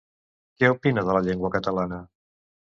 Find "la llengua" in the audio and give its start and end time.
1.19-1.53